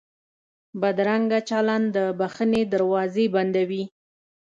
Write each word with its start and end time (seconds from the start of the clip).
بدرنګه 0.81 1.39
چلند 1.49 1.87
د 1.95 1.97
بښنې 2.19 2.61
دروازې 2.73 3.25
بندوي 3.33 3.83